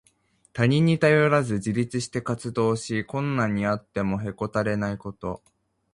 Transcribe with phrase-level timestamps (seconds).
[0.53, 5.43] 他人に頼らず自立して活動し、困難にあってもへこたれないこと。